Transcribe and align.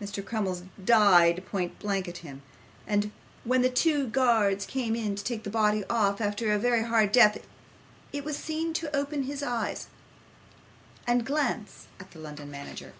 Mr. 0.00 0.24
Crummles 0.24 0.62
died 0.84 1.44
point 1.46 1.76
blank 1.80 2.06
at 2.06 2.18
him; 2.18 2.40
and 2.86 3.10
when 3.42 3.62
the 3.62 3.68
two 3.68 4.06
guards 4.06 4.64
came 4.64 4.94
in 4.94 5.16
to 5.16 5.24
take 5.24 5.42
the 5.42 5.50
body 5.50 5.82
off 5.90 6.20
after 6.20 6.52
a 6.52 6.56
very 6.60 6.84
hard 6.84 7.10
death, 7.10 7.44
it 8.12 8.24
was 8.24 8.36
seen 8.36 8.72
to 8.74 8.94
open 8.96 9.28
its 9.28 9.42
eyes 9.42 9.88
and 11.04 11.26
glance 11.26 11.88
at 11.98 12.12
the 12.12 12.20
London 12.20 12.48
manager. 12.48 12.92